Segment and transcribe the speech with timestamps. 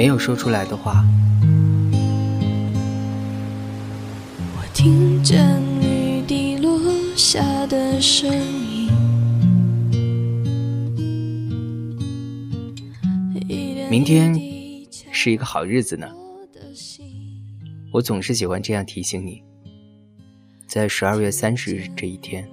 [0.00, 1.04] 没有说出来的话。
[4.56, 6.80] 我听见雨滴落
[7.14, 8.88] 下的声音，
[13.90, 14.34] 明天
[15.12, 16.10] 是一个好日子呢。
[17.92, 19.42] 我总是喜欢这样提醒你，
[20.66, 22.48] 在十二月三十日这一天，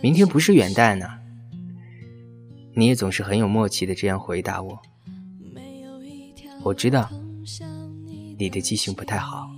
[0.00, 1.08] 明天不是元旦呢。
[2.72, 4.80] 你也总是很有默契的这样回答我。
[6.66, 7.08] 我知道
[8.36, 9.48] 你的记性不太好，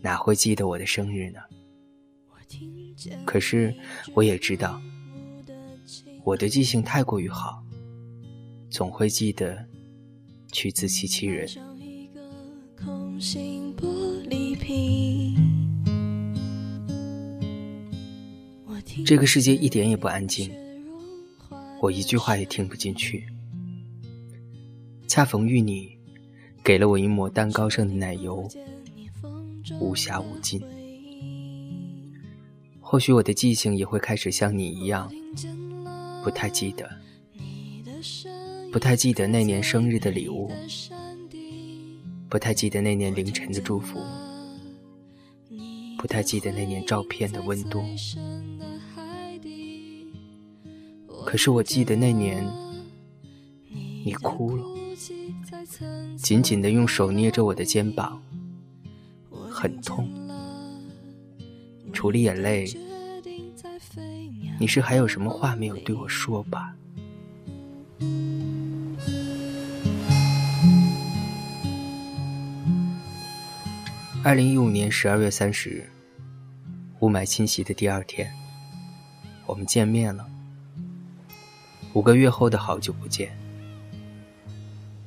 [0.00, 1.40] 哪会记得我的生日呢？
[3.24, 3.74] 可是
[4.14, 4.80] 我也知道，
[6.22, 7.60] 我的记性太过于好，
[8.70, 9.66] 总会记得
[10.52, 11.48] 去自欺欺人。
[19.04, 20.52] 这个世界一点也不安静，
[21.82, 23.26] 我一句话也听不进去。
[25.10, 25.98] 恰逢遇你，
[26.62, 28.48] 给了我一抹蛋糕上的奶油，
[29.80, 30.62] 无暇无尽。
[32.78, 35.10] 或许我的记性也会开始像你一样，
[36.22, 36.88] 不太记得，
[38.70, 40.48] 不太记得那年生日的礼物。
[42.28, 43.98] 不太记得那年凌晨的祝福，
[45.98, 47.82] 不太记得那年照片的温度。
[51.26, 52.46] 可是我记得那年，
[54.04, 54.64] 你哭了，
[56.16, 58.20] 紧紧的用手捏着我的肩膀，
[59.50, 60.06] 很痛。
[61.92, 62.66] 除了眼泪，
[64.58, 66.74] 你是还有什么话没有对我说吧？
[74.22, 75.88] 二零一五年十二月三十日，
[76.98, 78.30] 雾霾侵袭的第二天，
[79.46, 80.26] 我们见面了。
[81.94, 83.34] 五个月后的好久不见，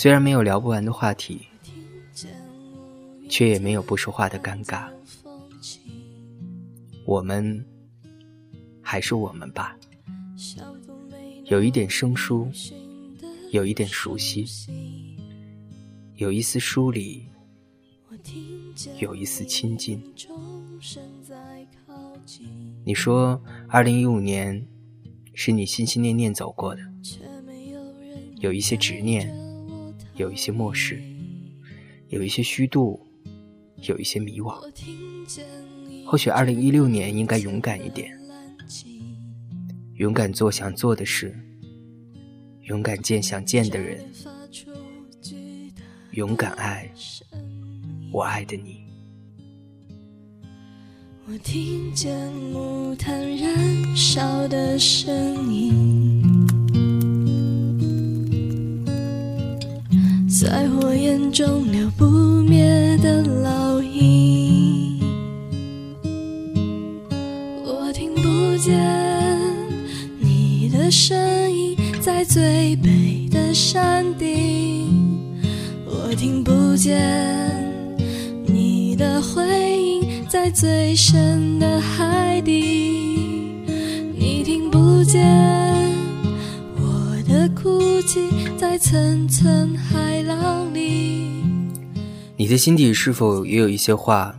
[0.00, 1.48] 虽然没有聊不完的话题，
[3.28, 4.88] 却也没有不说话的尴尬。
[7.04, 7.66] 我们
[8.80, 9.76] 还是我们吧，
[11.46, 12.48] 有一点生疏，
[13.50, 14.46] 有一点熟悉，
[16.14, 17.26] 有一丝疏离。
[19.00, 20.00] 有一丝亲近。
[22.84, 24.64] 你说，二零一五年
[25.34, 26.82] 是你心心念念走过的，
[28.36, 29.28] 有一些执念，
[30.18, 31.00] 有一些漠视，
[32.08, 33.00] 有一些虚度，
[33.82, 34.60] 有一些迷惘。
[36.04, 38.10] 或许二零一六年应该勇敢一点，
[39.94, 41.38] 勇敢做想做的事，
[42.64, 44.04] 勇敢见想见的人，
[46.12, 46.90] 勇敢爱。
[48.10, 48.88] 我爱的你。
[51.30, 55.14] 我听见木炭燃烧的声
[55.52, 55.97] 音，
[61.96, 62.04] 不
[62.42, 65.00] 灭的烙印。
[67.64, 68.78] 我听不见
[70.18, 71.16] 你的声
[71.50, 74.88] 音，在最北的山顶。
[75.86, 77.00] 我听不见
[78.46, 78.78] 你。
[78.98, 83.62] 的回应在最深的海底，
[84.16, 85.24] 你听不见
[86.74, 91.37] 我的哭泣在层层海浪里。
[92.40, 94.32] 你的心底是否也有一些话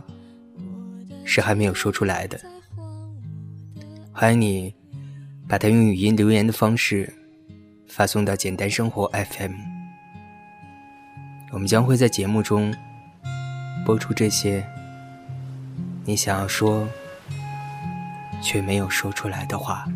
[1.22, 2.40] 是还没有说出来的？
[4.10, 4.74] 欢迎你
[5.46, 7.12] 把它用语音留言的方式
[7.86, 9.52] 发送到简单生活 FM，
[11.52, 12.74] 我们将会在节目中。
[13.84, 14.64] 播出这些
[16.04, 16.86] 你想要说
[18.42, 19.86] 却没有说出来的话。